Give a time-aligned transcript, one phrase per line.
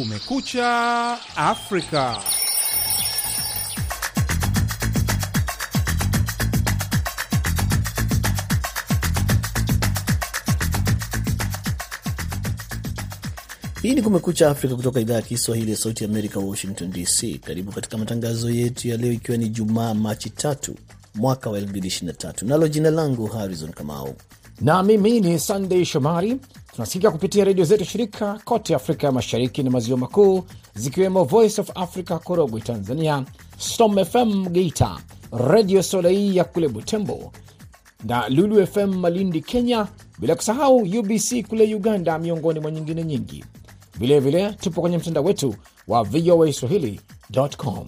[0.00, 2.22] Kumekucha Afrika.
[13.82, 17.38] Hii ni Kumekucha Afrika kutoka idhaa ya Kiswahili ya Sauti Amerika, Washington DC.
[17.44, 20.74] Karibu katika matangazo yetu ya leo, ikiwa ni Jumaa Machi tatu
[21.14, 24.14] mwaka wa 2023 nalo jina langu Harrison Kamau
[24.60, 26.36] na mimi ni Sunday Shomari.
[26.74, 31.70] Tunasikika kupitia redio zetu shirika kote Afrika ya Mashariki na Maziwa Makuu, zikiwemo Voice of
[31.74, 33.24] Africa Korogwe Tanzania,
[33.58, 34.98] Storm FM Geita,
[35.32, 37.32] Redio Solei ya kule Butembo
[38.04, 39.86] na Lulu FM Malindi Kenya,
[40.18, 43.44] bila kusahau UBC kule Uganda, miongoni mwa nyingine nyingi.
[43.98, 45.54] Vilevile tupo kwenye mtandao wetu
[45.88, 47.86] wa VOA swahili.com.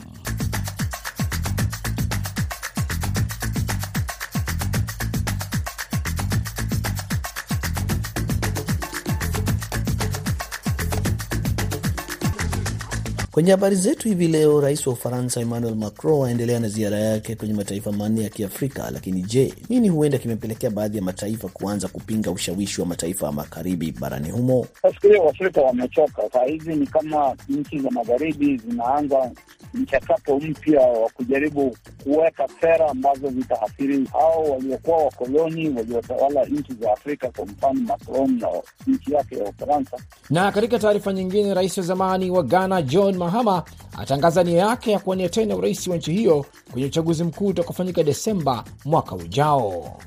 [13.33, 17.55] Kwenye habari zetu hivi leo, rais wa Ufaransa Emmanuel Macron aendelea na ziara yake kwenye
[17.55, 18.91] mataifa manne ya Kiafrika.
[18.91, 23.93] Lakini je, nini huenda kimepelekea baadhi ya mataifa kuanza kupinga ushawishi wa mataifa ya magharibi
[24.01, 24.66] barani humo?
[24.85, 29.30] Nafikiria Waafrika wamechoka saa hizi, ni kama nchi za magharibi zinaanza
[29.74, 37.30] mchakato mpya wa kujaribu kuweka sera ambazo zitaathiri hao waliokuwa wakoloni waliotawala nchi za Afrika,
[37.37, 38.48] kwa mfano Macron na
[38.87, 39.96] nchi yake ya Ufaransa.
[40.30, 43.62] Na katika taarifa nyingine, rais wa zamani wa Ghana John Mahama
[43.98, 48.64] atangaza nia yake ya kuwania tena urais wa nchi hiyo kwenye uchaguzi mkuu utakaofanyika Desemba
[48.84, 49.98] mwaka ujao.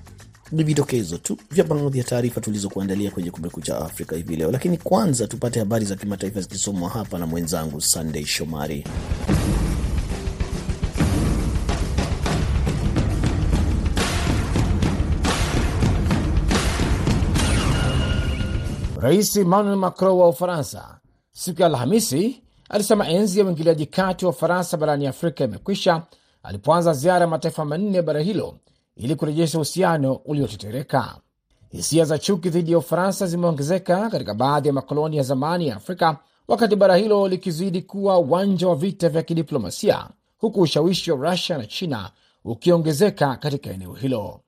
[0.51, 5.27] Ni vidokezo tu vya baadhi ya taarifa tulizokuandalia kwenye Kumekucha Afrika hivi leo, lakini kwanza
[5.27, 8.83] tupate habari za kimataifa zikisomwa hapa na mwenzangu sandey Shomari.
[18.99, 20.99] Rais Emmanuel Macron wa Ufaransa
[21.31, 26.01] siku ya Alhamisi alisema enzi ya uingiliaji kati wa Ufaransa barani Afrika imekwisha
[26.43, 28.57] alipoanza ziara ya mataifa manne bara hilo
[28.95, 31.17] ili kurejesha uhusiano uliotetereka.
[31.69, 36.17] Hisia za chuki dhidi ya Ufaransa zimeongezeka katika baadhi ya makoloni ya zamani ya Afrika,
[36.47, 40.07] wakati bara hilo likizidi kuwa uwanja wa vita vya kidiplomasia,
[40.37, 42.11] huku ushawishi wa Rusia na China
[42.45, 44.39] ukiongezeka katika eneo hilo.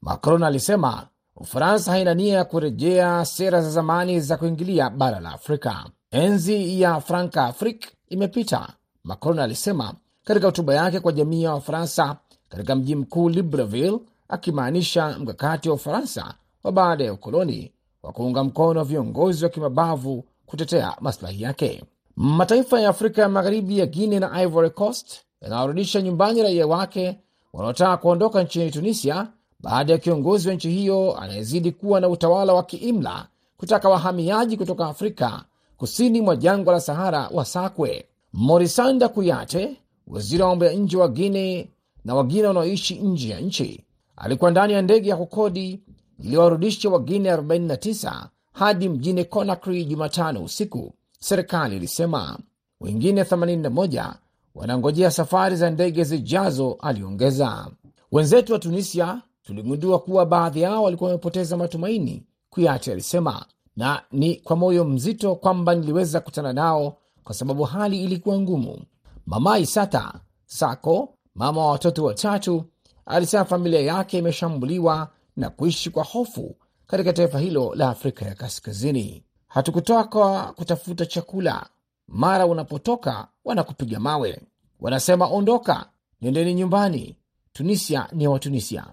[0.00, 1.06] Macron alisema
[1.36, 5.84] Ufaransa haina nia ya kurejea sera za zamani za kuingilia bara la Afrika.
[6.10, 8.68] Enzi ya Franka Afrik imepita,
[9.04, 9.94] Macron alisema
[10.24, 12.16] katika hotuba yake kwa jamii ya Wafaransa
[12.48, 13.98] katika mji mkuu Libreville,
[14.28, 17.72] akimaanisha mkakati wa Ufaransa wa baada ya ukoloni
[18.02, 21.84] wa kuunga mkono viongozi wa kimabavu kutetea maslahi yake.
[22.16, 27.18] Mataifa ya Afrika ya Magharibi ya Guinea na Ivory Coast yanawarudisha nyumbani raia wake
[27.52, 29.28] wanaotaka kuondoka nchini Tunisia
[29.60, 33.26] baada ya kiongozi wa nchi hiyo anayezidi kuwa na utawala wa kiimla
[33.56, 35.44] kutaka wahamiaji kutoka Afrika
[35.76, 38.04] kusini mwa jangwa la Sahara wasakwe.
[38.32, 39.76] Morisanda Kuyate,
[40.06, 41.70] waziri wa mambo ya nje wa Guine
[42.04, 43.84] na wagine wanaoishi nje ya nchi,
[44.16, 45.82] alikuwa ndani ya ndege ya kukodi
[46.18, 52.38] iliyowarudisha wagine 49 hadi mjini Conakry Jumatano usiku, serikali ilisema.
[52.80, 54.14] Wengine 81
[54.54, 57.68] wanangojea safari za ndege zijazo, aliongeza.
[58.12, 64.56] Wenzetu wa Tunisia tuligundua kuwa baadhi yao walikuwa wamepoteza matumaini, Kuyate alisema, na ni kwa
[64.56, 68.78] moyo mzito kwamba niliweza kukutana nao kwa sababu hali ilikuwa ngumu.
[69.26, 70.12] Mama Isata
[70.46, 72.64] Sako, mama wa watoto watatu,
[73.06, 76.56] alisema familia yake imeshambuliwa na kuishi kwa hofu
[76.86, 79.24] katika taifa hilo la Afrika ya Kaskazini.
[79.48, 81.66] Hatukutoka kutafuta chakula,
[82.08, 84.40] mara unapotoka wanakupiga mawe,
[84.80, 85.88] wanasema ondoka,
[86.20, 87.16] nendeni nyumbani.
[87.52, 88.86] Tunisia ni ya Watunisia.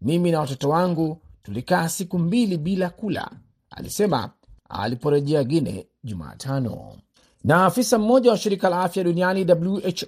[0.00, 3.30] Mimi na watoto wangu tulikaa siku mbili bila kula,
[3.70, 4.30] alisema
[4.68, 6.92] aliporejea Guine Jumatano.
[7.44, 9.46] Na afisa mmoja wa shirika la afya duniani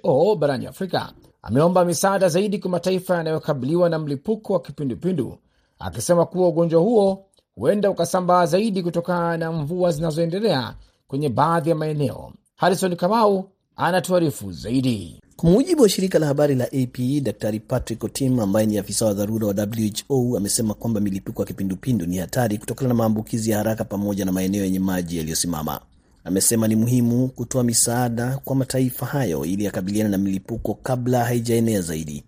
[0.03, 1.13] WHO barani Afrika
[1.45, 5.37] ameomba misaada zaidi kwa mataifa yanayokabiliwa na mlipuko wa kipindupindu,
[5.79, 7.25] akisema kuwa ugonjwa huo
[7.55, 10.75] huenda ukasambaa zaidi kutokana na mvua zinazoendelea
[11.07, 12.31] kwenye baadhi ya maeneo.
[12.55, 15.21] Harison Kamau anatuarifu zaidi.
[15.35, 19.13] Kwa mujibu wa shirika la habari la AP, Daktari Patrick Otim ambaye ni afisa wa
[19.13, 23.83] dharura wa WHO amesema kwamba milipuko ya kipindupindu ni hatari kutokana na maambukizi ya haraka
[23.83, 25.81] pamoja na maeneo yenye maji yaliyosimama.
[26.25, 32.23] Amesema ni muhimu kutoa misaada kwa mataifa hayo ili yakabiliana na milipuko kabla haijaenea zaidi.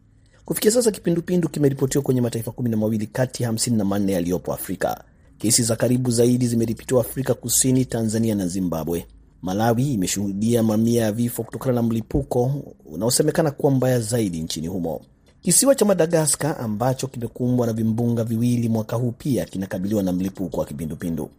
[0.45, 5.03] Kufikia sasa kipindupindu kimeripotiwa kwenye mataifa kumi na mawili kati hamsini na manne yaliyopo Afrika.
[5.37, 9.05] Kesi za karibu zaidi zimeripotiwa Afrika Kusini, Tanzania na Zimbabwe.
[9.41, 12.51] Malawi imeshuhudia mamia ya vifo kutokana na mlipuko
[12.85, 15.01] unaosemekana kuwa mbaya zaidi nchini humo.
[15.41, 20.65] Kisiwa cha Madagaskar ambacho kimekumbwa na vimbunga viwili mwaka huu pia kinakabiliwa na mlipuko wa
[20.65, 21.29] kipindupindu.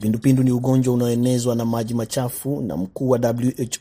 [0.00, 3.18] Kipindupindu ni ugonjwa unaoenezwa na maji machafu, na mkuu wa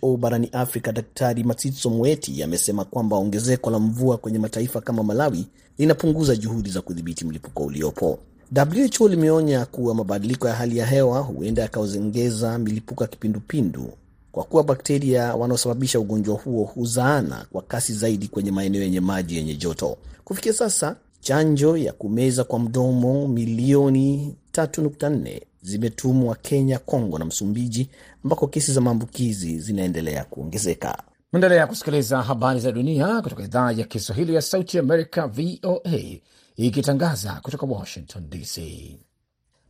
[0.01, 5.45] WHO barani Afrika Daktari Matsitso Moeti amesema kwamba ongezeko la mvua kwenye mataifa kama Malawi
[5.77, 8.19] linapunguza juhudi za kudhibiti mlipuko uliopo.
[8.57, 13.89] WHO limeonya kuwa mabadiliko ya hali ya hewa huenda yakaongeza milipuko ya kipindupindu
[14.31, 19.55] kwa kuwa bakteria wanaosababisha ugonjwa huo huzaana kwa kasi zaidi kwenye maeneo yenye maji yenye
[19.55, 19.97] joto.
[20.23, 27.89] Kufikia sasa chanjo ya kumeza kwa mdomo milioni 3.4 zimetumwa Kenya, Kongo na Msumbiji,
[28.23, 31.03] ambako kesi za maambukizi zinaendelea kuongezeka.
[31.33, 35.99] Naendelea kusikiliza habari za dunia kutoka idhaa ya Kiswahili ya Sauti Amerika, VOA,
[36.55, 38.59] ikitangaza kutoka Washington DC.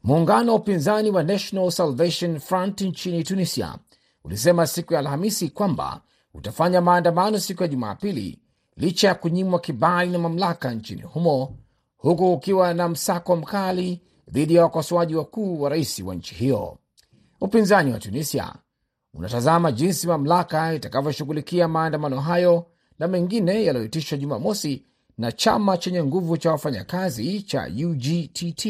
[0.04, 3.76] Muungano wa upinzani wa National Salvation Front nchini Tunisia
[4.24, 6.02] ulisema siku ya Alhamisi kwamba
[6.34, 8.40] utafanya maandamano siku ya Jumapili
[8.78, 11.58] licha ya kunyimwa kibali na mamlaka nchini humo,
[11.98, 16.78] huku ukiwa na msako mkali dhidi ya wakosoaji wakuu wa rais wa nchi hiyo.
[17.42, 18.54] Upinzani wa Tunisia
[19.14, 22.66] unatazama jinsi mamlaka itakavyoshughulikia maandamano hayo
[23.00, 24.86] na mengine yaliyoitishwa Jumamosi
[25.18, 28.68] na chama chenye nguvu cha wafanyakazi cha UGTT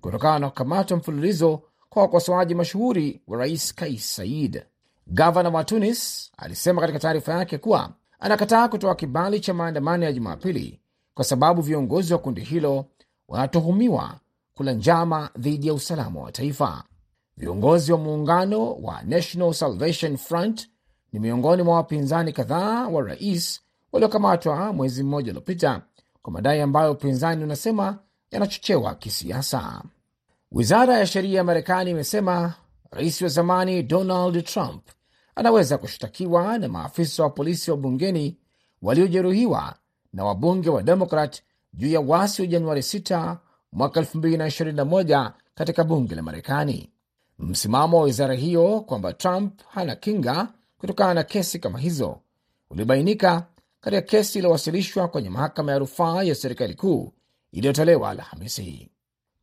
[0.00, 4.62] kutokana na kukamatwa mfululizo kwa wakosoaji mashuhuri wa rais Kais Saied.
[5.06, 7.90] Gavana wa Tunis alisema katika taarifa yake kuwa
[8.20, 10.80] anakataa kutoa kibali cha maandamano ya Jumapili
[11.14, 12.84] kwa sababu viongozi wa kundi hilo
[13.28, 14.20] wanatuhumiwa
[14.56, 16.84] kula njama dhidi ya usalama wa taifa.
[17.36, 20.68] Viongozi wa muungano wa National Salvation Front
[21.12, 23.60] ni miongoni mwa wapinzani kadhaa wa rais
[23.92, 25.82] waliokamatwa mwezi mmoja uliopita
[26.22, 27.98] kwa madai ambayo upinzani unasema
[28.30, 29.82] yanachochewa kisiasa.
[30.52, 32.54] Wizara ya sheria ya Marekani imesema
[32.90, 34.88] rais wa zamani Donald Trump
[35.34, 38.36] anaweza kushtakiwa na maafisa wa polisi wa bungeni
[38.82, 39.74] waliojeruhiwa
[40.12, 41.42] na wabunge wa Demokrat
[41.74, 43.36] juu ya wasi wa Januari 6
[43.72, 46.90] mwaka 2021 katika bunge la Marekani.
[47.38, 50.48] Msimamo wa wizara hiyo kwamba Trump hana kinga
[50.78, 52.20] kutokana na kesi kama hizo
[52.70, 53.46] ulibainika
[53.80, 57.12] katika kesi iliyowasilishwa kwenye mahakama ya rufaa ya serikali kuu
[57.52, 58.88] iliyotolewa Alhamisi.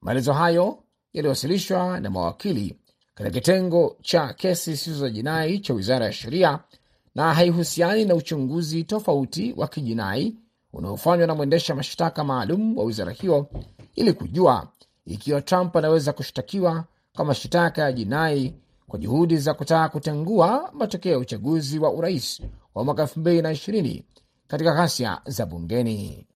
[0.02, 0.84] Maelezo hayo
[1.14, 2.78] yaliyowasilishwa na mawakili
[3.16, 6.60] katika kitengo cha kesi zisizo za jinai cha wizara ya sheria
[7.16, 10.36] na haihusiani na uchunguzi tofauti wa kijinai
[10.74, 13.48] unaofanywa na mwendesha mashtaka maalum wa wizara hiyo
[13.96, 14.68] ili kujua
[15.06, 16.84] ikiwa Trump anaweza kushtakiwa
[17.16, 18.54] kwa mashtaka ya jinai
[18.88, 22.42] kwa juhudi za kutaka kutengua matokeo ya uchaguzi wa urais
[22.76, 24.04] wa mwaka 2020
[24.48, 26.28] katika ghasia za bungeni.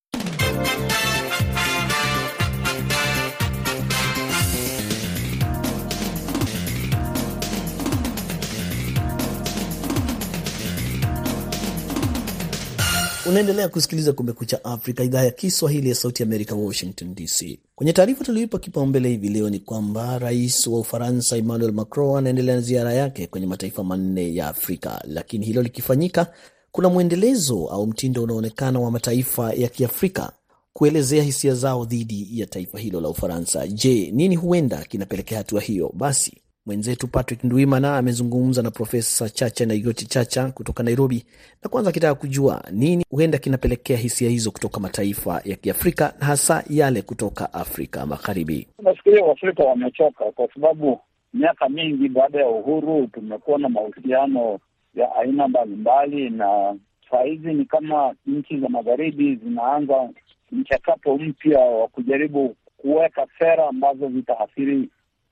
[13.30, 17.60] Unaendelea kusikiliza Kumekucha Afrika, idhaa ya Kiswahili ya Sauti Amerika, Washington DC.
[17.76, 22.62] Kwenye taarifa tulioipa kipaumbele hivi leo ni kwamba rais wa Ufaransa Emmanuel Macron anaendelea na
[22.62, 26.34] ziara yake kwenye mataifa manne ya Afrika, lakini hilo likifanyika,
[26.72, 30.32] kuna mwendelezo au mtindo unaoonekana wa mataifa ya Kiafrika
[30.74, 33.68] kuelezea hisia zao dhidi ya taifa hilo la Ufaransa.
[33.68, 35.92] Je, nini huenda kinapelekea hatua hiyo?
[35.96, 36.34] Basi
[36.68, 41.26] mwenzetu Patrick Ndwimana amezungumza na Profesa Chacha Naigoti Chacha kutoka Nairobi,
[41.64, 46.64] na kwanza akitaka kujua nini huenda kinapelekea hisia hizo kutoka mataifa ya Kiafrika na hasa
[46.70, 48.68] yale kutoka Afrika Magharibi.
[48.84, 51.00] Nafikiria Waafrika wamechoka kwa sababu
[51.34, 54.60] miaka mingi baada ya uhuru tumekuwa na mahusiano
[54.96, 56.76] ya aina mbalimbali, na
[57.12, 60.10] saa hizi ni kama nchi za magharibi zinaanza
[60.52, 64.90] mchakato mpya wa kujaribu kuweka sera ambazo zitaathiri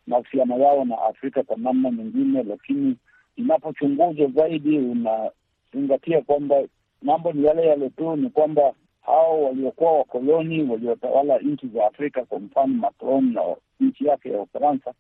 [0.08, 2.96] mahusiano yao na Afrika kwa namna nyingine, lakini
[3.36, 6.64] inapochunguzwa zaidi unazingatia kwamba
[7.02, 12.40] mambo ni yale yale tu, ni kwamba hao waliokuwa wakoloni waliotawala nchi za Afrika, kwa
[12.40, 13.42] mfano Macron na
[13.80, 14.94] nchi yake ya Ufaransa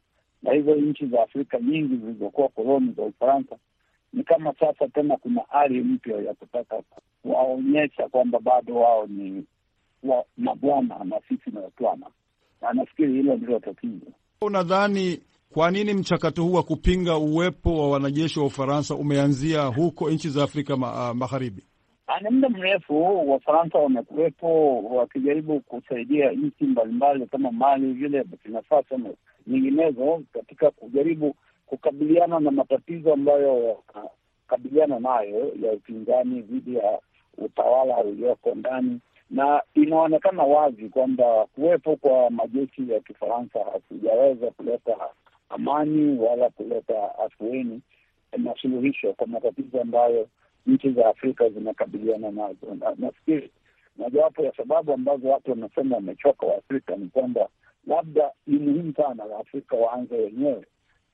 [0.44, 3.56] na hizo nchi za Afrika nyingi zilizokuwa koloni za Ufaransa,
[4.14, 6.82] ni kama sasa tena kuna ari mpya ya kutaka
[7.22, 9.46] kuwaonyesha kwamba bado wao ni
[10.04, 12.06] wa mabwana na sisi ni watwana,
[12.62, 14.06] na nafikiri hilo ndilo tatizo.
[14.42, 15.20] Unadhani
[15.54, 20.44] kwa nini mchakato huu wa kupinga uwepo wa wanajeshi wa Ufaransa umeanzia huko nchi za
[20.44, 21.63] Afrika ma, uh, magharibi?
[22.22, 29.10] Ni muda mrefu Wafaransa wamekuwepo wakijaribu kusaidia nchi mbalimbali kama Mali, vile Burkina Faso na
[29.48, 37.00] nyinginezo katika kujaribu kukabiliana na matatizo ambayo wanakabiliana nayo ya upinzani dhidi ya
[37.38, 44.98] utawala ulioko ndani na inaonekana wazi kwamba kuwepo kwa majeshi ya Kifaransa hakujaweza kuleta
[45.50, 47.82] amani wala kuleta afueni
[48.38, 50.27] na suluhisho kwa matatizo ambayo
[50.65, 52.75] nchi za Afrika zinakabiliana nazo.
[52.79, 53.12] Na
[53.98, 57.50] mojawapo ya sababu ambazo watu wanasema wamechoka Waafrika ni kwamba
[57.88, 60.65] labda ni muhimu sana Waafrika waanze wenyewe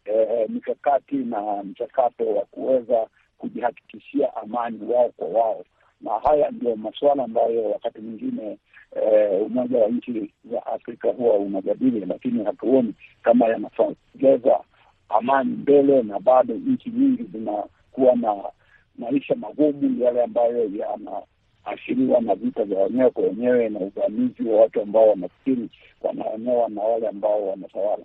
[0.05, 5.65] e, mikakati na mchakato wa kuweza kujihakikishia amani wao kwa wao,
[6.03, 8.57] na haya ndio masuala ambayo wakati mwingine
[8.95, 12.93] eh, Umoja wa Nchi za Afrika huwa unajadili, lakini hatuoni
[13.23, 14.59] kama yanasogeza
[15.09, 18.35] amani mbele, na bado nchi nyingi zinakuwa na
[18.97, 24.81] maisha magumu, yale ambayo yanaashiriwa na vita vya wenyewe kwa wenyewe na uvamizi wa watu
[24.81, 25.69] ambao wanafikiri
[26.01, 28.03] wanaonewa na wale ambao wanatawala.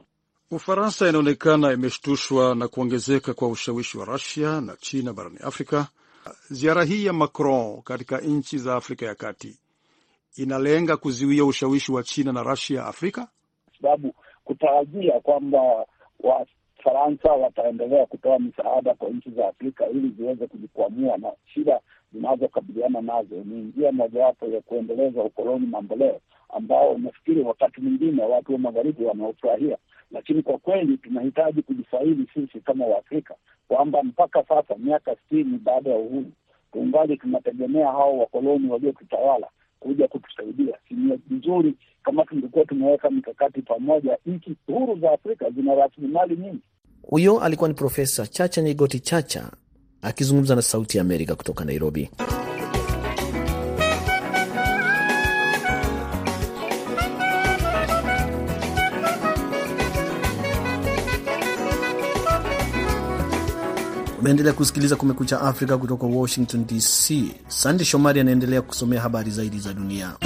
[0.50, 5.86] Ufaransa inaonekana imeshtushwa na kuongezeka kwa ushawishi wa Russia na China barani Afrika.
[6.50, 9.59] Ziara hii ya Macron katika nchi za Afrika ya Kati
[10.37, 13.28] inalenga kuzuia ushawishi wa China na Russia Afrika,
[13.83, 14.14] sababu
[14.45, 15.87] kutarajia kwamba
[16.21, 21.80] Wafaransa wataendelea kutoa misaada kwa nchi za Afrika ili ziweze kujikwamua na shida
[22.12, 28.59] zinazokabiliana nazo, ni njia mojawapo ya kuendeleza ukoloni mamboleo ambao nafikiri wakati mwingine watu wa
[28.59, 29.76] magharibi wanaofurahia
[30.11, 33.35] lakini kwa kweli tunahitaji kujifaidi sisi kama Waafrika
[33.68, 36.32] kwamba mpaka sasa miaka sitini baada ya uhuru
[36.73, 39.46] tungali tunategemea hao wakoloni waliotutawala
[39.80, 40.75] kuja kutusaidia.
[40.90, 44.18] Ni vizuri kama tungekuwa tumeweka mikakati pamoja.
[44.26, 46.61] Nchi huru za Afrika zina rasilimali nyingi.
[47.02, 49.50] Huyo alikuwa ni Profesa Chacha Nyegoti Chacha
[50.02, 52.11] akizungumza na Sauti ya Amerika kutoka Nairobi.
[64.26, 67.14] Umeendelea kusikiliza Kumekucha Afrika kutoka Washington DC.
[67.49, 70.16] Sandi Shomari anaendelea kusomea habari zaidi za dunia.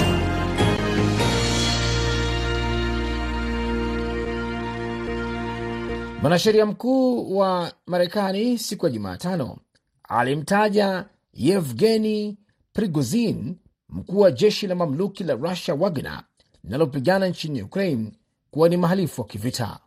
[6.21, 9.57] Mwanasheria mkuu wa Marekani siku ya Jumatano
[10.03, 12.37] alimtaja Yevgeni
[12.73, 13.55] Prigozhin,
[13.89, 16.23] mkuu wa jeshi la mamluki la Russia Wagner
[16.63, 18.11] linalopigana nchini Ukraine,
[18.51, 19.79] kuwa ni mhalifu wa kivita.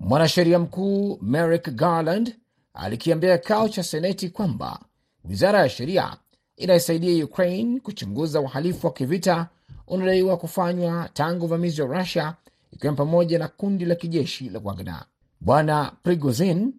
[0.00, 2.34] Mwanasheria mkuu Merrick Garland
[2.78, 4.80] alikiambia kikao cha Seneti kwamba
[5.24, 6.16] wizara ya sheria
[6.56, 9.48] inayosaidia Ukraine kuchunguza uhalifu wa kivita
[9.86, 12.34] unaodaiwa kufanywa tangu uvamizi wa Rusia,
[12.72, 15.04] ikiwemo pamoja na kundi la kijeshi la Wagner.
[15.40, 16.74] Bwana Prigozin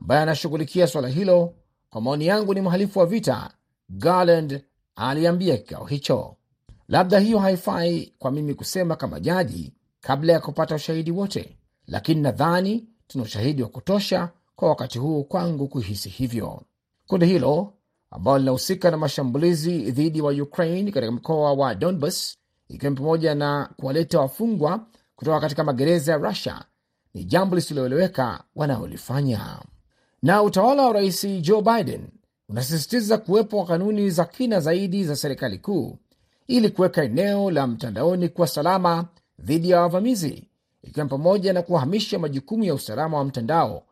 [0.00, 1.54] ambaye anashughulikia swala hilo,
[1.90, 3.50] kwa maoni yangu, ni mhalifu wa vita,
[3.88, 4.62] Garland
[4.96, 6.36] aliambia kikao hicho.
[6.88, 11.56] Labda hiyo haifai kwa mimi kusema kama jaji kabla ya kupata ushahidi wote,
[11.86, 14.30] lakini nadhani tuna ushahidi wa kutosha
[14.62, 16.62] kwa wakati huu kwangu kuhisi hivyo.
[17.06, 17.72] Kundi hilo
[18.10, 22.36] ambalo linahusika na mashambulizi dhidi wa Ukraine katika mkoa wa Donbas,
[22.68, 26.64] ikiwemo pamoja na kuwaleta wafungwa kutoka katika magereza ya Russia,
[27.14, 29.58] ni jambo lisiloeleweka wanaolifanya.
[30.22, 32.08] Na utawala wa Rais Joe Biden
[32.48, 35.98] unasisitiza kuwepo kwa kanuni za kina zaidi za serikali kuu
[36.46, 39.04] ili kuweka eneo la mtandaoni kuwa salama
[39.38, 40.48] dhidi ya wavamizi,
[40.82, 43.82] ikiwemo pamoja na kuhamisha majukumu ya usalama wa mtandao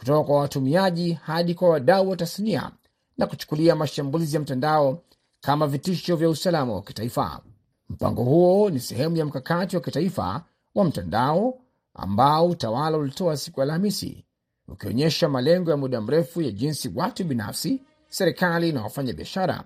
[0.00, 2.70] kutoka kwa watumiaji hadi kwa wadau wa tasnia
[3.18, 5.02] na kuchukulia mashambulizi ya mtandao
[5.40, 7.40] kama vitisho vya usalama wa kitaifa.
[7.88, 11.54] Mpango huo ni sehemu ya mkakati wa kitaifa wa mtandao
[11.94, 14.24] ambao utawala ulitoa siku ya Alhamisi,
[14.68, 19.64] ukionyesha malengo ya muda mrefu ya jinsi watu binafsi, serikali na wafanya biashara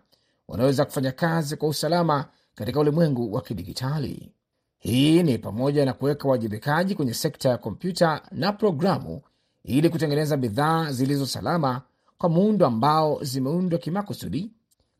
[0.49, 2.25] wanaweza kufanya kazi kwa usalama
[2.55, 4.33] katika ulimwengu wa kidigitali.
[4.79, 9.23] Hii ni pamoja na kuweka uwajibikaji kwenye sekta ya kompyuta na programu
[9.65, 11.83] ili kutengeneza bidhaa zilizo salama
[12.19, 14.51] kwa muundo ambao zimeundwa kimakusudi,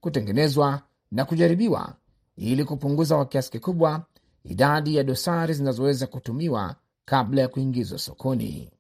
[0.01, 0.81] kutengenezwa
[1.13, 1.95] na kujaribiwa
[2.37, 4.03] ili kupunguza kwa kiasi kikubwa
[4.45, 8.71] idadi ya dosari zinazoweza kutumiwa kabla ya kuingizwa sokoni.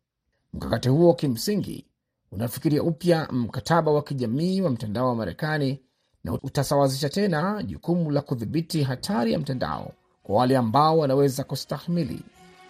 [0.52, 1.84] Mkakati huo kimsingi
[2.32, 5.80] unafikiria upya mkataba wa kijamii wa mtandao wa Marekani
[6.24, 12.22] na utasawazisha tena jukumu la kudhibiti hatari ya mtandao kwa wale ambao wanaweza kustahimili.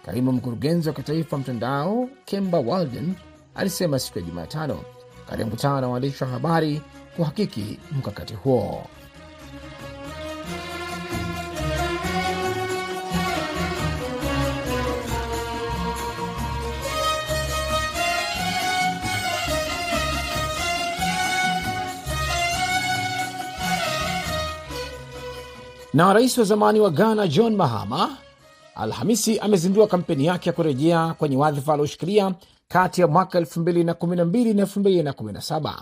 [0.05, 3.13] Kaimu mkurugenzi wa kitaifa mtandao Kemba Walden
[3.55, 4.79] alisema siku ya Jumatano
[5.29, 6.81] katika mkutano na waandishi wa habari
[7.15, 8.83] kuhakiki mkakati huo.
[25.93, 28.17] Na rais wa zamani wa Ghana John Mahama
[28.75, 32.35] Alhamisi amezindua kampeni yake ya kurejea kwenye wadhifa alioshikilia
[32.67, 34.63] kati ya mwaka 2012 na
[35.11, 35.81] 2017.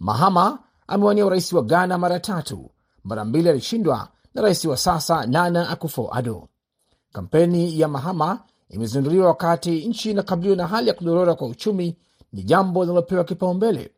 [0.00, 2.70] Mahama amewania urais wa Ghana mara tatu,
[3.04, 6.48] mara mbili alishindwa na rais wa sasa Nana Akufo-Addo.
[7.12, 11.96] Kampeni ya Mahama imezinduliwa wakati nchi inakabiliwa na hali ya kudorora kwa uchumi,
[12.32, 13.90] ni jambo linalopewa kipaumbele.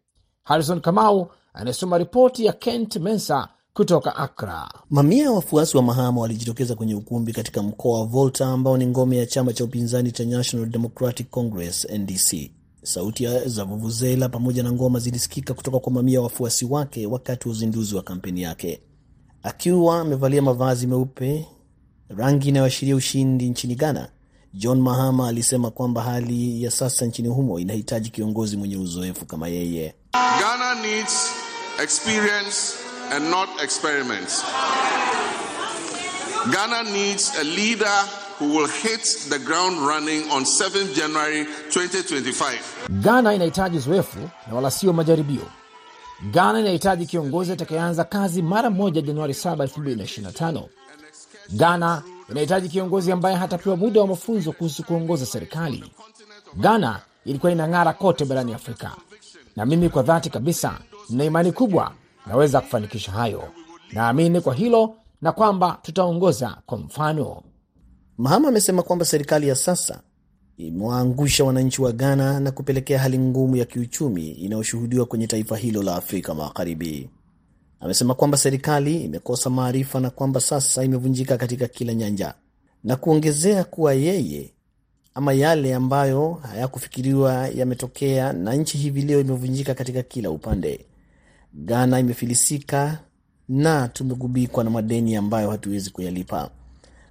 [0.45, 3.49] Harrison Kamau anayesoma ripoti ya Kent Mensa
[3.79, 4.69] kutoka Akra.
[4.91, 9.17] Mamia ya wafuasi wa Mahama walijitokeza kwenye ukumbi katika mkoa wa Volta ambao ni ngome
[9.17, 12.51] ya chama cha upinzani cha National Democratic Congress NDC.
[12.83, 17.53] Sauti za vuvuzela pamoja na ngoma zilisikika kutoka kwa mamia ya wafuasi wake wakati wa
[17.53, 18.81] uzinduzi wa kampeni yake.
[19.43, 21.47] Akiwa amevalia mavazi meupe,
[22.09, 24.09] rangi inayoashiria ushindi nchini Ghana,
[24.55, 29.95] John Mahama alisema kwamba hali ya sasa nchini humo inahitaji kiongozi mwenye uzoefu kama yeye.
[30.41, 31.31] Ghana needs
[31.83, 34.43] experience and not experiments.
[36.53, 37.99] Ghana needs a leader
[38.39, 42.59] who will hit the ground running on 7th January 2025.
[43.03, 45.43] Ghana inahitaji uzoefu na wala sio majaribio.
[46.31, 50.63] Ghana inahitaji kiongozi atakayeanza kazi mara moja Januari 7, 2025.
[51.53, 55.93] Ghana inahitaji kiongozi ambaye hatapewa muda wa mafunzo kuhusu kuongoza serikali.
[56.57, 58.91] Ghana ilikuwa inang'ara kote barani Afrika,
[59.57, 60.79] na mimi kwa dhati kabisa
[61.11, 61.93] nina imani kubwa
[62.29, 63.45] naweza kufanikisha hayo.
[63.93, 67.43] Naamini kwa hilo na kwamba tutaongoza kwa mfano.
[68.19, 70.01] Mahama amesema kwamba serikali ya sasa
[70.57, 75.97] imewaangusha wananchi wa Ghana na kupelekea hali ngumu ya kiuchumi inayoshuhudiwa kwenye taifa hilo la
[75.97, 77.11] Afrika Magharibi.
[77.81, 82.35] Amesema kwamba serikali imekosa maarifa na kwamba sasa imevunjika katika kila nyanja,
[82.85, 84.53] na kuongezea kuwa yeye
[85.15, 90.87] ama yale ambayo hayakufikiriwa yametokea, na nchi hivi leo imevunjika katika kila upande.
[91.65, 92.99] Ghana imefilisika
[93.49, 96.51] na tumegubikwa na madeni ambayo hatuwezi kuyalipa.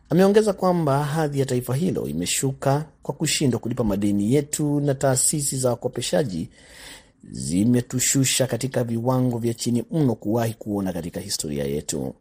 [0.10, 5.70] Ameongeza kwamba hadhi ya taifa hilo imeshuka kwa kushindwa kulipa madeni yetu na taasisi za
[5.70, 6.50] wakopeshaji
[7.32, 12.14] zimetushusha katika viwango vya chini mno kuwahi kuona katika historia yetu.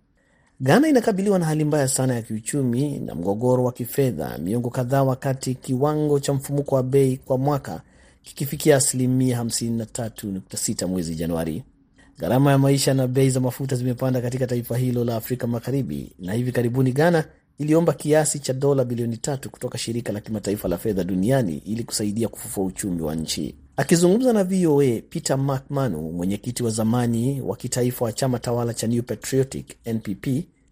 [0.60, 5.54] Ghana inakabiliwa na hali mbaya sana ya kiuchumi na mgogoro wa kifedha miongo kadhaa, wakati
[5.54, 7.82] kiwango cha mfumuko wa bei kwa mwaka
[8.22, 11.64] kikifikia asilimia 53.6 mwezi Januari.
[12.18, 16.32] Gharama ya maisha na bei za mafuta zimepanda katika taifa hilo la Afrika Magharibi, na
[16.32, 17.24] hivi karibuni Ghana
[17.58, 22.28] iliomba kiasi cha dola bilioni tatu kutoka shirika la kimataifa la fedha duniani ili kusaidia
[22.28, 23.54] kufufua uchumi wa nchi.
[23.76, 29.02] Akizungumza na VOA, Peter McManu, mwenyekiti wa zamani wa kitaifa wa chama tawala cha New
[29.02, 30.26] Patriotic NPP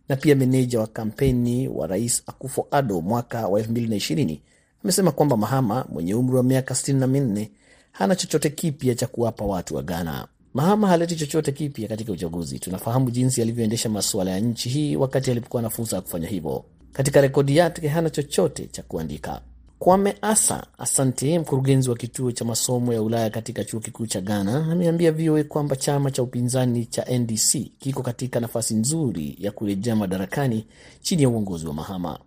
[0.09, 4.39] na pia meneja wa kampeni wa rais Akufo Ado mwaka wa 2020
[4.85, 7.49] amesema kwamba Mahama mwenye umri wa miaka 64
[7.93, 10.29] hana chochote kipya cha kuwapa watu wa Ghana.
[10.55, 12.59] Mahama haleti chochote kipya katika uchaguzi.
[12.59, 16.65] Tunafahamu jinsi alivyoendesha masuala ya nchi hii wakati alipokuwa na fursa ya kufanya hivyo.
[16.93, 19.41] Katika rekodi yake hana chochote cha kuandika.
[19.79, 24.67] Kwame Asa Asante, mkurugenzi wa kituo cha masomo ya Ulaya katika chuo kikuu cha Ghana,
[24.73, 30.67] ameambia VOA kwamba chama cha upinzani cha NDC kiko katika nafasi nzuri ya kurejea madarakani
[31.01, 32.19] chini ya uongozi wa Mahama.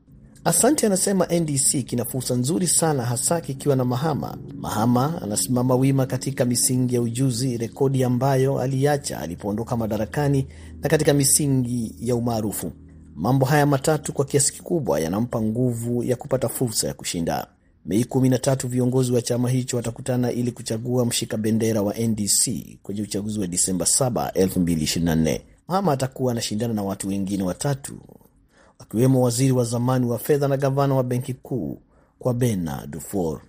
[0.48, 4.38] Asante anasema NDC kina fursa nzuri sana, hasa kikiwa na Mahama.
[4.58, 10.48] Mahama anasimama wima katika misingi ya ujuzi, rekodi ambayo aliacha alipoondoka madarakani,
[10.82, 12.72] na katika misingi ya umaarufu.
[13.16, 17.48] Mambo haya matatu kwa kiasi kikubwa yanampa nguvu ya kupata fursa ya kushinda.
[17.86, 22.52] Mei 13 viongozi wa chama hicho watakutana ili kuchagua mshika bendera wa NDC
[22.84, 25.40] kwenye uchaguzi wa Disemba 7, 2024.
[25.68, 27.94] Mahama atakuwa anashindana na watu wengine watatu
[28.80, 31.82] akiwemo waziri wa zamani wa fedha na gavana wa benki kuu
[32.20, 33.42] kwa Bena Dufour.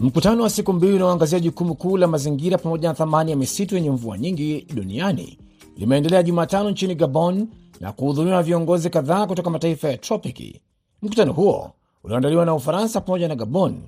[0.00, 3.90] Mkutano wa siku mbili unaoangazia jukumu kuu la mazingira pamoja na thamani ya misitu yenye
[3.90, 5.38] mvua nyingi duniani
[5.76, 7.48] limeendelea Jumatano nchini Gabon
[7.80, 10.60] na kuhudhuriwa na viongozi kadhaa kutoka mataifa ya tropiki.
[11.02, 11.70] Mkutano huo
[12.04, 13.82] ulioandaliwa na Ufaransa pamoja na Gabon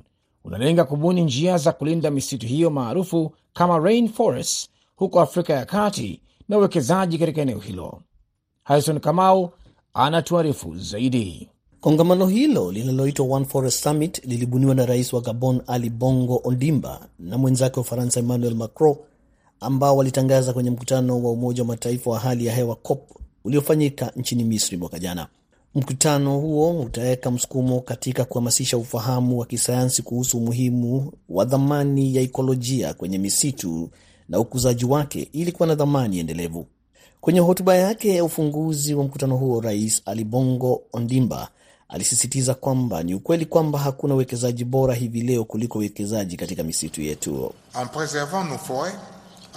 [0.45, 6.59] unalenga kubuni njia za kulinda misitu hiyo maarufu kama rainforest huko Afrika ya Kati na
[6.59, 8.03] uwekezaji katika eneo hilo.
[8.65, 9.51] Harison Kamau
[9.95, 11.49] anatuarifu zaidi.
[11.81, 17.39] Kongamano hilo linaloitwa One Forest Summit lilibuniwa na rais wa Gabon Ali Bongo Ondimba na
[17.39, 18.97] mwenzake wa Ufaransa Emmanuel Macron,
[19.61, 23.11] ambao walitangaza kwenye mkutano wa Umoja wa Mataifa wa hali ya hewa COP
[23.45, 25.27] uliofanyika nchini Misri mwaka jana.
[25.75, 32.95] Mkutano huo utaweka msukumo katika kuhamasisha ufahamu wa kisayansi kuhusu umuhimu wa dhamani ya ikolojia
[32.95, 33.91] kwenye misitu
[34.29, 36.67] na ukuzaji wake ili kuwa na dhamani endelevu.
[37.21, 41.49] Kwenye hotuba yake ya ufunguzi wa mkutano huo, Rais Ali Bongo Ondimba
[41.89, 47.53] alisisitiza kwamba ni ukweli kwamba hakuna uwekezaji bora hivi leo kuliko uwekezaji katika misitu yetu.
[47.83, 48.95] En preservant nos forêts,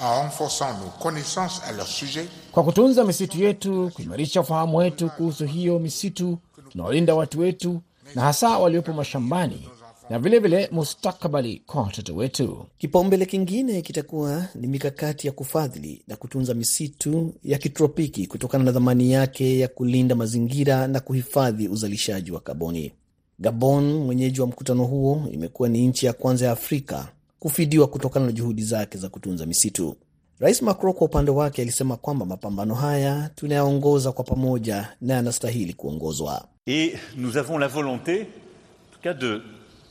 [0.01, 5.45] en renforçant nos connaissances à leur sujet, Kwa kutunza misitu yetu, kuimarisha ufahamu wetu kuhusu
[5.45, 6.37] hiyo misitu,
[6.71, 7.81] tunawalinda watu wetu
[8.15, 9.69] na hasa waliopo mashambani
[10.09, 12.65] na vilevile mustakabali kwa watoto wetu.
[12.77, 19.11] Kipaumbele kingine kitakuwa ni mikakati ya kufadhili na kutunza misitu ya kitropiki kutokana na dhamani
[19.11, 22.93] yake ya kulinda mazingira na kuhifadhi uzalishaji wa kaboni.
[23.39, 27.07] Gabon, mwenyeji wa mkutano huo, imekuwa ni nchi ya kwanza ya Afrika
[27.41, 29.95] kufidiwa kutokana na juhudi zake za kutunza misitu.
[30.39, 36.45] Rais Macron kwa upande wake alisema kwamba mapambano haya tunayaongoza kwa pamoja na yanastahili kuongozwa.
[36.67, 39.41] Et nous avons la volonté, en tout cas de,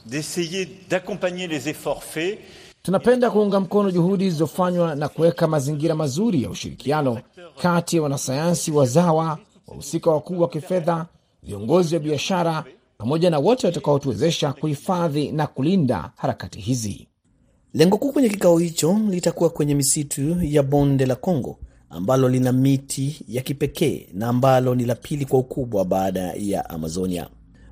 [0.06, 2.38] d'essayer d'accompagner les efforts faits.
[2.82, 7.18] Tunapenda kuunga mkono juhudi zilizofanywa na kuweka mazingira mazuri ya ushirikiano
[7.62, 11.06] kati ya wanasayansi wazawa, wahusika wakuu wa kifedha,
[11.42, 12.64] viongozi wa biashara,
[12.98, 17.06] pamoja na wote watakaotuwezesha kuhifadhi na kulinda harakati hizi.
[17.74, 21.58] Lengo kuu kwenye kikao hicho litakuwa kwenye misitu ya bonde la Kongo
[21.90, 27.28] ambalo lina miti ya kipekee na ambalo ni la pili kwa ukubwa baada ya Amazonia.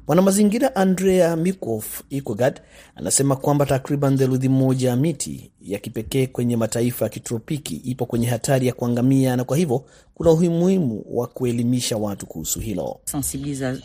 [0.09, 2.61] Mwanamazingira Andrea Mikof Ikogad
[2.97, 8.27] anasema kwamba takriban theluthi moja ya miti ya kipekee kwenye mataifa ya kitropiki ipo kwenye
[8.27, 13.01] hatari ya kuangamia, na kwa hivyo kuna umuhimu wa kuelimisha watu kuhusu hilo.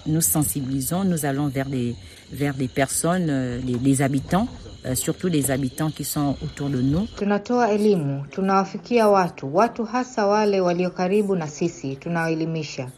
[0.06, 1.96] Nous sensibilisons, nous allons vers des,
[2.32, 4.48] vers des personnes, les, les habitants
[4.86, 7.08] Uh, surtout les habitants qui sont autour de nous.
[7.18, 12.90] Tunatoa elimu, tunawafikia watu, watu hasa wale walio karibu na sisi, tunawaelimisha.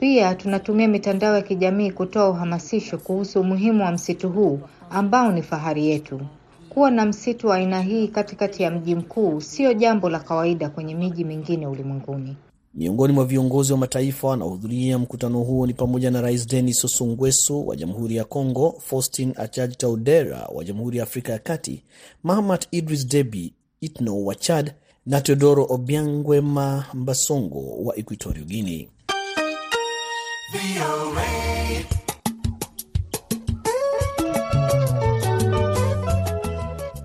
[0.00, 4.60] Pia tunatumia mitandao ya kijamii kutoa uhamasisho kuhusu umuhimu wa msitu huu
[4.90, 6.20] ambao ni fahari yetu.
[6.68, 10.94] Kuwa na msitu wa aina hii katikati ya mji mkuu sio jambo la kawaida kwenye
[10.94, 12.36] miji mingine ulimwenguni.
[12.74, 17.64] Miongoni mwa viongozi wa mataifa wanaohudhuria mkutano huo ni pamoja na Rais Denis Sassou Nguesso
[17.64, 21.82] wa Jamhuri ya Kongo, Faustin Archange Touadera wa Jamhuri ya Afrika ya Kati,
[22.22, 24.72] Mahamat Idris Deby Itno wa Chad
[25.06, 28.86] na Teodoro Obiang Nguema Mbasongo wa Equatorial Guinea.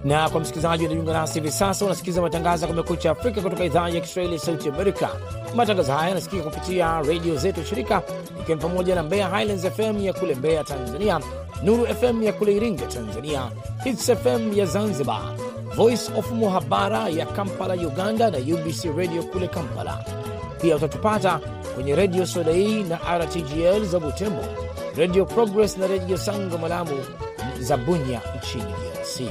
[0.05, 4.01] Na kwa msikilizaji unajiunga nasi hivi sasa, unasikiliza matangazo ya Kumekucha Afrika kutoka idhaa ya
[4.01, 5.09] Kiswahili ya Sauti Amerika.
[5.55, 8.01] Matangazo haya yanasikika kupitia redio zetu shirika,
[8.41, 11.19] ikiwa ni pamoja na Mbeya Highlands FM ya kule Mbeya Tanzania,
[11.63, 13.51] Nuru FM ya kule Iringa Tanzania,
[13.83, 15.21] Hits FM ya Zanzibar,
[15.75, 20.24] Voice of Muhabara ya Kampala Uganda na UBC Radio kule Kampala.
[20.65, 21.39] Pia utatupata
[21.75, 24.41] kwenye redio Sodai na RTGL za Butembo,
[24.95, 27.03] redio Progress na redio Sango Malamu
[27.59, 29.21] za Bunya nchini DRC.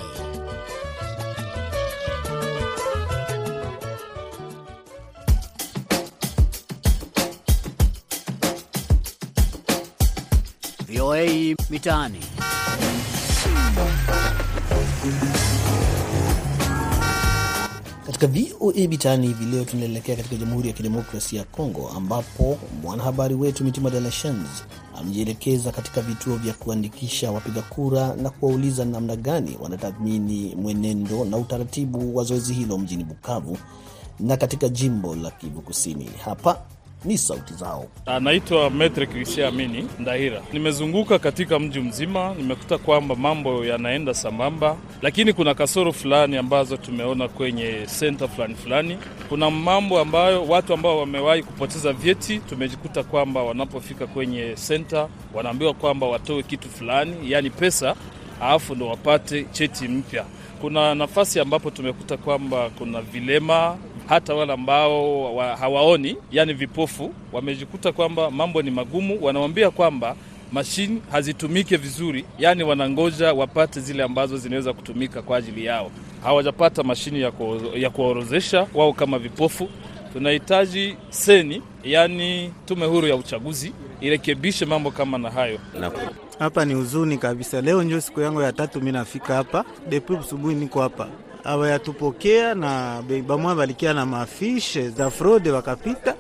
[10.89, 12.21] VOA Mitaani.
[18.25, 23.65] Katika VOA Mitaani hivi leo tunaelekea katika Jamhuri ya Kidemokrasia ya Kongo, ambapo mwanahabari wetu
[23.65, 24.65] Mitima De La Shans
[24.97, 32.17] amejielekeza katika vituo vya kuandikisha wapiga kura na kuwauliza namna gani wanatathmini mwenendo na utaratibu
[32.17, 33.59] wa zoezi hilo mjini Bukavu
[34.21, 36.11] na katika jimbo la Kivu Kusini.
[36.25, 36.59] Hapa
[37.05, 37.87] ni sauti zao.
[38.07, 40.43] Anaitwa Metre Krisia Amini Ndahira.
[40.53, 47.29] Nimezunguka katika mji mzima, nimekuta kwamba mambo yanaenda sambamba, lakini kuna kasoro fulani ambazo tumeona
[47.29, 48.99] kwenye senta fulani fulani.
[49.29, 56.07] Kuna mambo ambayo watu ambao wamewahi kupoteza vyeti, tumejikuta kwamba wanapofika kwenye senta wanaambiwa kwamba
[56.07, 57.95] watoe kitu fulani, yaani pesa,
[58.41, 60.25] alafu ndo wapate cheti mpya.
[60.61, 63.77] Kuna nafasi ambapo tumekuta kwamba kuna vilema
[64.09, 69.19] hata wale ambao wa, hawaoni yani vipofu wamejikuta kwamba mambo ni magumu.
[69.25, 70.17] Wanawambia kwamba
[70.53, 75.91] mashine hazitumike vizuri, yani wanangoja wapate zile ambazo zinaweza kutumika kwa ajili yao.
[76.23, 79.69] Hawajapata mashine ya, ku, ya kuwaorozesha wao kama vipofu.
[80.13, 85.59] Tunahitaji seni, yani tume huru ya uchaguzi irekebishe mambo kama na hayo.
[86.39, 87.61] Hapa ni huzuni kabisa.
[87.61, 91.09] Leo ndio siku yangu ya tatu, mi nafika hapa depuis asubuhi, niko hapa
[91.45, 96.15] awayatupokea na bamwa balikia na mafishe za fraude wakapita,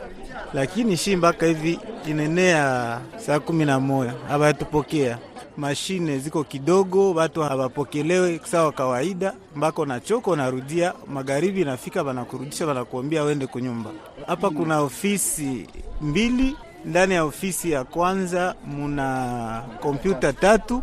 [0.54, 5.18] lakini shi mpaka hivi inenea saa kumi na moja awayatupokea.
[5.56, 13.22] Mashine ziko kidogo, watu hawapokelewe sawa kawaida, mbako na choko narudia magharibi, nafika wanakurudisha, wanakuambia
[13.22, 13.90] wende kunyumba.
[14.26, 15.66] Hapa kuna ofisi
[16.00, 16.56] mbili.
[16.84, 20.82] Ndani ya ofisi ya kwanza muna kompyuta tatu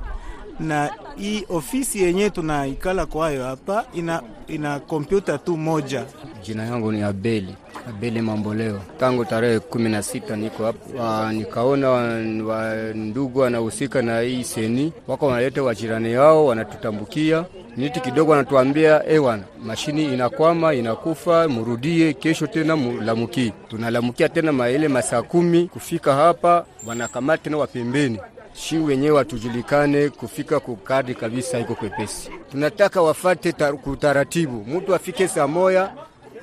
[0.62, 6.06] na hii ofisi yenyewe tunaikala kwayo hapa ina, ina kompyuta tu moja.
[6.44, 7.56] Jina yangu ni Abeli
[7.90, 8.82] Abeli Mamboleo.
[9.00, 15.64] Tangu tarehe kumi na sita niko hapa, nikaona wandugu wanahusika na hii seni, wako wanaleta
[15.64, 17.46] wajirani yao wanatutambukia
[17.78, 23.54] niti kidogo, wanatuambia ewana, mashini inakwama inakufa, murudie kesho tena mulamukie.
[23.70, 28.20] Tunalamukia tena maile masaa kumi kufika hapa, wanakamata tena wapembeni
[28.54, 32.30] shi wenyewe watujulikane kufika kukadi kabisa, iko kwepesi.
[32.52, 33.52] Tunataka wafate
[33.84, 35.92] kutaratibu, mtu afike saa moya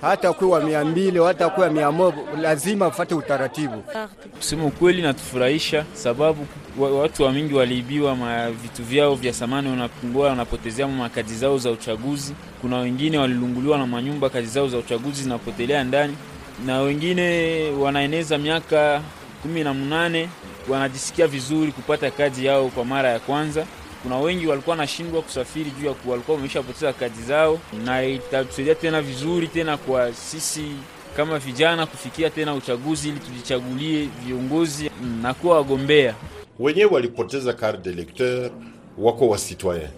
[0.00, 3.82] hata kuwa mia mbili hata kuwa mia moja lazima afate utaratibu.
[4.36, 6.46] Kusema ukweli, natufurahisha sababu
[6.78, 12.34] watu wa mingi waliibiwa ma vitu vyao vya samani, wanapungua wanapotezea makadi zao za uchaguzi.
[12.60, 16.16] Kuna wengine walilunguliwa na manyumba, kazi zao za uchaguzi zinapotelea ndani,
[16.66, 19.00] na wengine wanaeneza miaka
[19.42, 20.28] kumi na munane
[20.68, 23.66] wanajisikia vizuri kupata kadi yao kwa mara ya kwanza.
[24.02, 29.02] Kuna wengi walikuwa wanashindwa kusafiri juu ya kuwa walikuwa wameshapoteza kadi zao, na itatusaidia tena
[29.02, 30.64] vizuri tena kwa sisi
[31.16, 34.90] kama vijana kufikia tena uchaguzi ili tujichagulie viongozi
[35.22, 36.14] na kuwa wagombea.
[36.58, 38.50] Wenyewe walipoteza carte d'electeur
[38.98, 39.88] wako wa citoyen,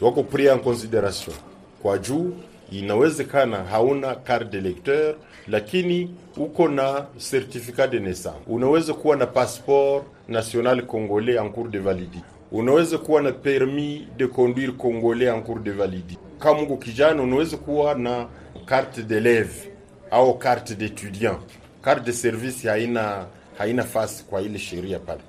[0.00, 1.36] wako pris en consideration
[1.82, 2.32] kwa juu
[2.72, 5.14] inawezekana hauna carte d'electeur
[5.48, 11.78] lakini uko na certificat de naissance, unaweza kuwa na passeport national congolais en cours de
[11.78, 16.18] validité, unaweza kuwa na permis de conduire congolais en cours de validité.
[16.38, 18.26] Kama uko kijana, unaweza kuwa na
[18.66, 19.68] carte d'élève
[20.12, 21.38] au carte d'étudiant.
[21.82, 23.26] Carte de service haina
[23.58, 25.20] haina fasi kwa ile sheria pale.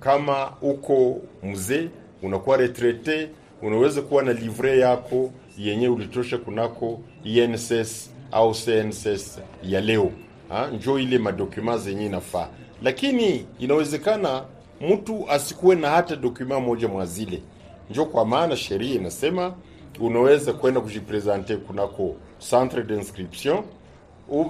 [0.00, 1.88] Kama uko mzee,
[2.22, 3.28] unakuwa retraite,
[3.62, 10.10] unaweza kuwa na livret yako yenye ulitosha kunako INSS au CNSS ya leo
[10.48, 10.66] ha?
[10.70, 12.48] Njo ile madokuma zenye inafaa,
[12.82, 14.44] lakini inawezekana
[14.80, 17.42] mtu asikuwe na hata dokuma moja mwazile.
[17.90, 19.54] Njo kwa maana sheria inasema
[20.00, 22.16] unaweza kwenda kujipresente kunako
[22.50, 23.62] centre d'inscription,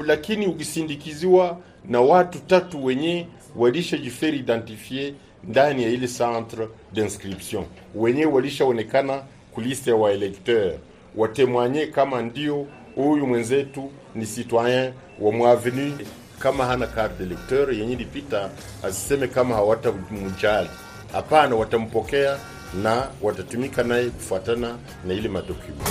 [0.07, 9.23] lakini ukisindikiziwa na watu tatu wenye walishajifere identifie ndani ya ile centre d'inscription, wenye walishaonekana
[9.55, 10.73] kuliste ya waelekteur
[11.17, 15.99] watemwanye kama ndio huyu mwenzetu ni citoyen wa mwavenu.
[16.39, 18.51] Kama hana carte electeur yenye lipita,
[18.83, 20.69] asiseme kama hawatamjali.
[21.13, 22.37] Hapana, watampokea
[22.83, 25.85] na watatumika naye kufuatana na ile madokuma.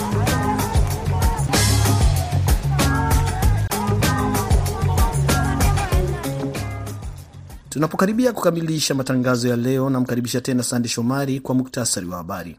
[7.68, 12.56] Tunapokaribia kukamilisha matangazo ya leo, namkaribisha tena Sande Shomari kwa muktasari wa habari.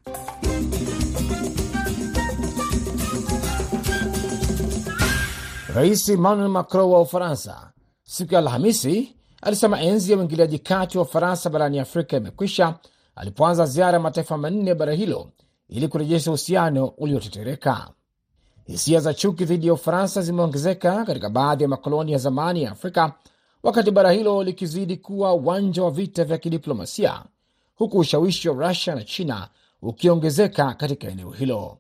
[5.76, 7.72] Rais Emmanuel Macron wa Ufaransa
[8.04, 12.76] siku ya Alhamisi alisema enzi ya uingiliaji kati wa Ufaransa barani Afrika imekwisha
[13.16, 15.30] alipoanza ziara ya mataifa manne ya bara hilo
[15.70, 17.90] ili kurejesha uhusiano uliotetereka.
[18.66, 23.14] Hisia za chuki dhidi ya Ufaransa zimeongezeka katika baadhi ya makoloni ya zamani ya Afrika
[23.64, 27.24] wakati bara hilo likizidi kuwa uwanja wa vita vya kidiplomasia,
[27.76, 29.48] huku ushawishi wa Rusia na China
[29.82, 31.78] ukiongezeka katika eneo hilo.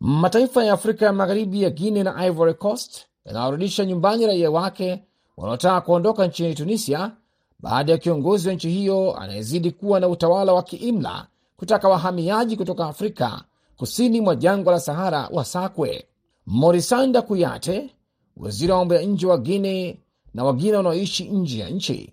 [0.00, 5.02] Mataifa ya Afrika ya Magharibi ya Guinea na Ivory Coast yanawarudisha nyumbani raia wake
[5.36, 7.12] wanaotaka kuondoka nchini Tunisia
[7.60, 12.86] baada ya kiongozi wa nchi hiyo anayezidi kuwa na utawala wa kiimla kutaka wahamiaji kutoka
[12.86, 13.44] Afrika
[13.76, 16.04] kusini mwa jangwa la Sahara wasakwe.
[16.46, 17.90] Morisanda Kuyate,
[18.36, 20.00] waziri wa mambo ya nje wa Guine
[20.34, 22.12] na wagine wanaoishi nje ya nchi,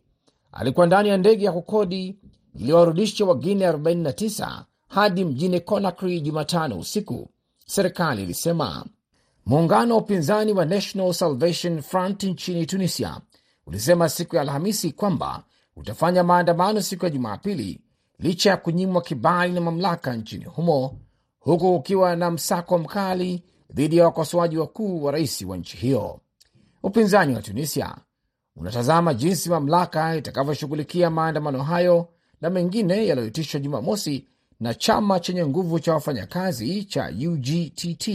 [0.51, 2.15] alikuwa ndani ya ndege ya kukodi
[2.55, 7.29] iliyowarudisha wagine 49 hadi mjini Conakry Jumatano usiku.
[7.65, 8.85] Serikali ilisema
[9.49, 13.21] muungano wa upinzani wa National Salvation Front nchini Tunisia
[13.65, 15.43] ulisema siku ya Alhamisi kwamba
[15.75, 17.81] utafanya maandamano siku ya Jumapili
[18.19, 20.99] licha ya kunyimwa kibali na mamlaka nchini humo,
[21.39, 26.19] huku kukiwa na msako mkali dhidi ya wakosoaji wakuu wa rais wa nchi hiyo.
[26.83, 27.95] Upinzani wa Tunisia
[28.55, 32.07] unatazama jinsi mamlaka itakavyoshughulikia maandamano hayo
[32.41, 34.27] na mengine yaliyoitishwa Jumamosi
[34.59, 38.07] na chama chenye nguvu cha wafanyakazi cha UGTT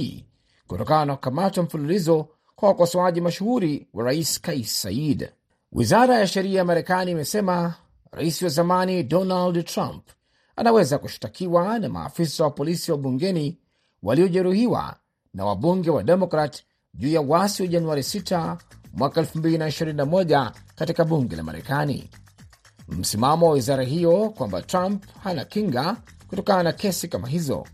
[0.67, 5.29] kutokana na kukamatwa mfululizo kwa wakosoaji mashuhuri wa rais Kais Saied.
[5.73, 7.75] Wizara ya sheria ya Marekani imesema
[8.13, 10.03] rais wa zamani Donald Trump
[10.57, 13.59] anaweza kushtakiwa na maafisa wa polisi wa bungeni
[14.03, 14.97] waliojeruhiwa
[15.35, 16.63] na wabunge wa Demokrat
[16.95, 18.57] juu ya wasi wa Januari 6
[18.93, 22.11] mwaka 2021 katika bunge la Marekani.
[22.89, 25.97] Msimamo wa wizara hiyo kwamba Trump hana kinga
[26.29, 27.67] kutokana na kesi kama hizo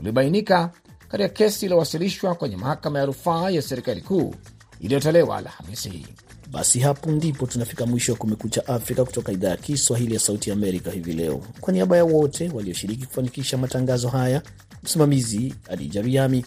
[0.00, 0.70] ulibainika
[1.12, 4.34] katika kesi iliyowasilishwa kwenye mahakama ya rufaa ya serikali kuu
[4.80, 6.06] iliyotolewa Alhamisi.
[6.50, 10.56] Basi hapo ndipo tunafika mwisho wa Kumekucha Afrika kutoka idhaa ya Kiswahili ya Sauti ya
[10.56, 11.42] Amerika hivi leo.
[11.60, 14.42] Kwa niaba ya wote walioshiriki kufanikisha matangazo haya,
[14.82, 16.44] msimamizi Adija Riami,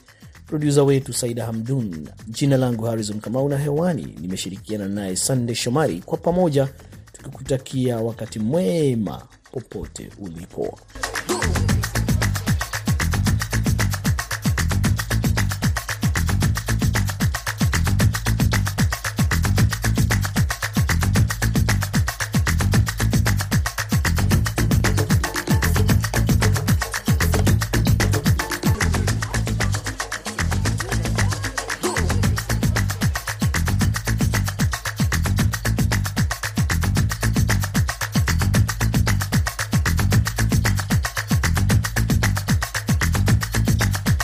[0.47, 6.17] produsa wetu Saida Hamdun, jina langu Harrison Kamau na hewani nimeshirikiana naye Sande Shomari, kwa
[6.17, 6.67] pamoja
[7.11, 10.79] tukikutakia wakati mwema popote ulipo.